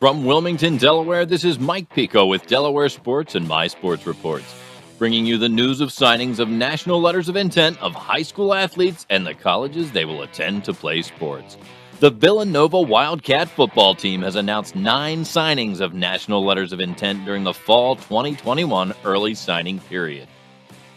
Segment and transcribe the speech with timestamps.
[0.00, 4.54] From Wilmington, Delaware, this is Mike Peco with Delaware Sports and My Sports Reports,
[4.96, 9.08] bringing you the news of signings of national letters of intent of high school athletes
[9.10, 11.56] and the colleges they will attend to play sports.
[11.98, 17.42] The Villanova Wildcat football team has announced nine signings of national letters of intent during
[17.42, 20.28] the fall 2021 early signing period.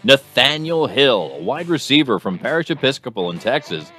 [0.04, 3.92] Nathaniel Hill, a wide receiver from Parish Episcopal in Texas,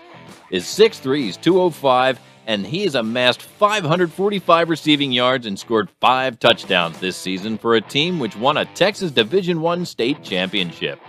[0.53, 7.17] is 6'3, 205, and he has amassed 545 receiving yards and scored five touchdowns this
[7.17, 11.01] season for a team which won a Texas Division I state championship.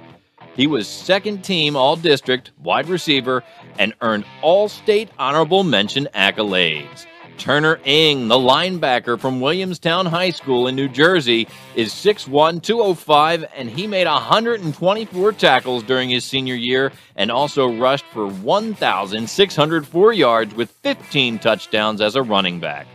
[0.56, 3.44] He was second team All District wide receiver
[3.80, 7.06] and earned All State honorable mention accolades.
[7.38, 13.70] Turner Ing, the linebacker from Williamstown High School in New Jersey, is 6'1, 205, and
[13.70, 20.72] he made 124 tackles during his senior year and also rushed for 1,604 yards with
[20.84, 22.88] 15 touchdowns as a running back.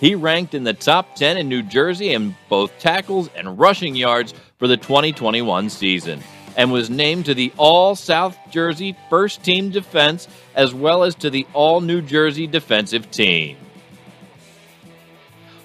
[0.00, 4.34] He ranked in the top 10 in New Jersey in both tackles and rushing yards
[4.58, 6.22] for the 2021 season
[6.56, 11.30] and was named to the All South Jersey First Team Defense as well as to
[11.30, 13.56] the All New Jersey Defensive Team.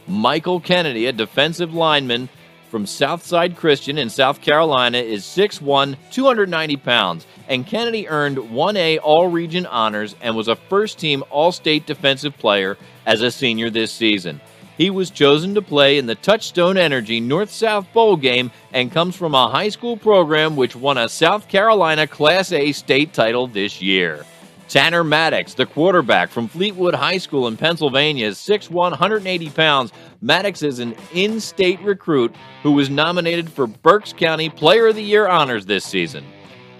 [0.08, 2.30] Michael Kennedy, a defensive lineman
[2.70, 9.28] from Southside Christian in South Carolina, is 6'1, 290 pounds, and Kennedy earned 1A All
[9.28, 13.92] Region honors and was a first team All State defensive player as a senior this
[13.92, 14.42] season.
[14.78, 19.16] He was chosen to play in the Touchstone Energy North South Bowl game and comes
[19.16, 23.82] from a high school program which won a South Carolina Class A state title this
[23.82, 24.26] year.
[24.72, 29.92] Tanner Maddox, the quarterback from Fleetwood High School in Pennsylvania, is 6'1, 180 pounds.
[30.22, 32.34] Maddox is an in state recruit
[32.64, 36.24] who was nominated for Berks County Player of the Year honors this season.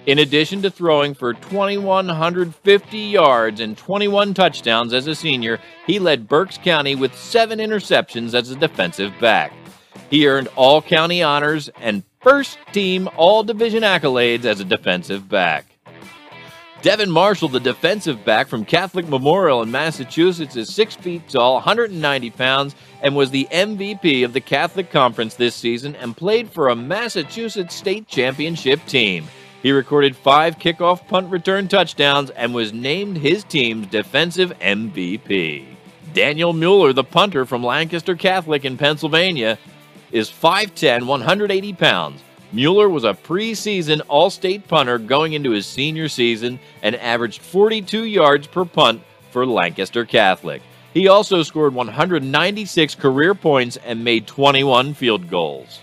[0.06, 6.30] In addition to throwing for 2,150 yards and 21 touchdowns as a senior, he led
[6.30, 9.52] Berks County with seven interceptions as a defensive back.
[10.10, 15.71] He earned all county honors and first team all division accolades as a defensive back.
[16.82, 22.32] Devin Marshall, the defensive back from Catholic Memorial in Massachusetts, is 6 feet tall, 190
[22.32, 26.76] pounds, and was the MVP of the Catholic Conference this season and played for a
[26.76, 29.28] Massachusetts state championship team.
[29.62, 35.68] He recorded five kickoff punt return touchdowns and was named his team's defensive MVP.
[36.14, 39.60] Daniel Mueller, the punter from Lancaster Catholic in Pennsylvania,
[40.12, 42.22] is 5'10, 180 pounds.
[42.54, 48.04] Mueller was a preseason All State punter going into his senior season and averaged 42
[48.04, 49.02] yards per punt
[49.32, 50.62] for Lancaster Catholic.
[50.94, 55.80] He also scored 196 career points and made 21 field goals.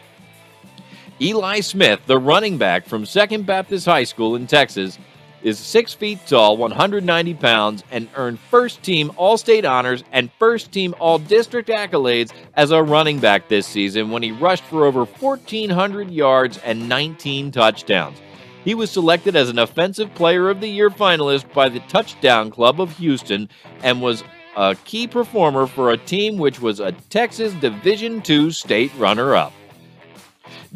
[1.21, 4.99] Eli Smith, the running back from Second Baptist High School in Texas,
[5.43, 10.73] is 6 feet tall, 190 pounds, and earned first team All State honors and first
[10.73, 15.05] team All District accolades as a running back this season when he rushed for over
[15.05, 18.19] 1,400 yards and 19 touchdowns.
[18.65, 22.81] He was selected as an Offensive Player of the Year finalist by the Touchdown Club
[22.81, 23.49] of Houston
[23.83, 24.25] and was
[24.57, 29.53] a key performer for a team which was a Texas Division II state runner up.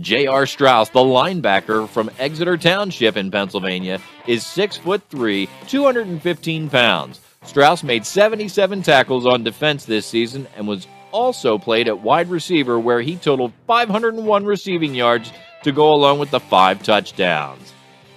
[0.00, 0.46] J.R.
[0.46, 7.20] Strauss, the linebacker from Exeter Township in Pennsylvania, is 6 foot 3, 215 pounds.
[7.44, 12.78] Strauss made 77 tackles on defense this season and was also played at wide receiver
[12.80, 15.30] where he totaled 501 receiving yards
[15.62, 17.72] to go along with the 5 touchdowns.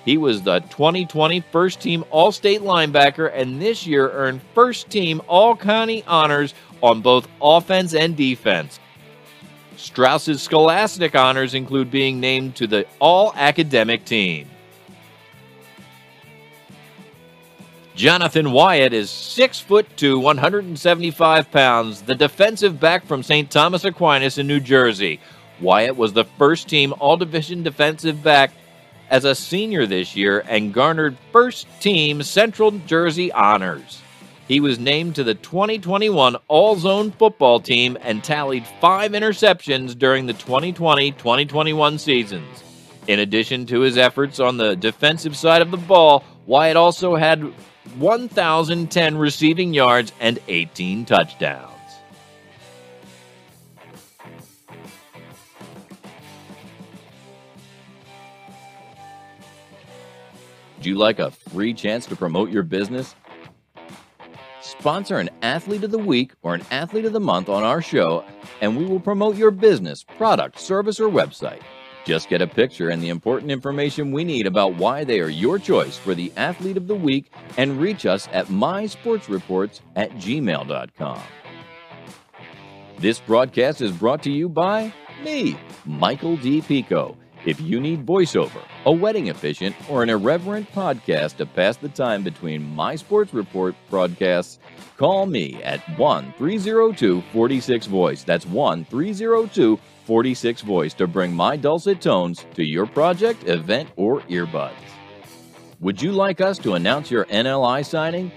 [0.06, 5.22] He was the 2020 first team All State linebacker and this year earned first team
[5.28, 8.80] All County honors on both offense and defense.
[9.78, 14.50] Strauss's scholastic honors include being named to the All Academic Team.
[17.96, 23.50] Jonathan Wyatt is 6 foot 2, 175 pounds, the defensive back from St.
[23.50, 25.22] Thomas Aquinas in New Jersey.
[25.62, 28.52] Wyatt was the first team All Division defensive back
[29.10, 34.02] as a senior this year and garnered first team Central Jersey honors.
[34.48, 40.28] He was named to the 2021 All Zone football team and tallied five interceptions during
[40.28, 42.64] the 2020 2021 seasons.
[43.08, 47.42] In addition to his efforts on the defensive side of the ball, Wyatt also had
[47.98, 51.72] 1,010 receiving yards and 18 touchdowns.
[60.82, 63.16] Do you like a free chance to promote your business?
[64.86, 68.24] Sponsor an athlete of the week or an athlete of the month on our show,
[68.62, 71.64] and we will promote your business, product, service, or website.
[72.06, 75.58] Just get a picture and the important information we need about why they are your
[75.58, 81.22] choice for the athlete of the week and reach us at mysportsreports at gmail.com.
[83.00, 84.94] This broadcast is brought to you by
[85.24, 86.62] me, Michael D.
[86.62, 87.16] Peco.
[87.46, 92.24] If you need voiceover, a wedding efficient, or an irreverent podcast to pass the time
[92.24, 94.58] between my sports report broadcasts,
[94.98, 98.24] call me at 1 302 46 Voice.
[98.24, 104.22] That's 1 302 46 Voice to bring my dulcet tones to your project, event, or
[104.22, 104.74] earbuds.
[105.82, 108.32] Would you like us to announce your NLI signing?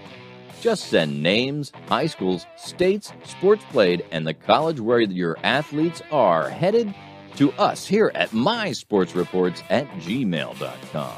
[0.61, 6.51] Just send names, high schools, states, sports played, and the college where your athletes are
[6.51, 6.93] headed
[7.37, 11.17] to us here at mysportsreports at gmail.com.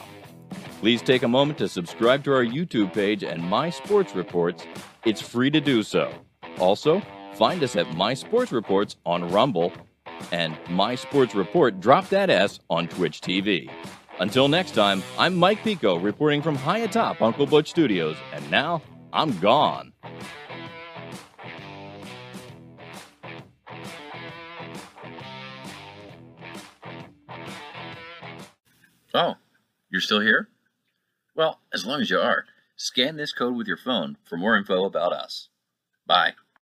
[0.80, 4.66] Please take a moment to subscribe to our YouTube page and My Sports Reports.
[5.04, 6.12] It's free to do so.
[6.58, 7.02] Also,
[7.34, 9.72] find us at My Sports Reports on Rumble
[10.32, 13.70] and My Sports Report Drop That S on Twitch TV.
[14.20, 18.82] Until next time, I'm Mike Peco reporting from high atop Uncle Butch Studios, and now
[19.12, 19.92] I'm gone.
[29.14, 29.36] Oh,
[29.90, 30.48] you're still here?
[31.34, 32.44] Well, as long as you are,
[32.76, 35.48] scan this code with your phone for more info about us.
[36.06, 36.34] Bye.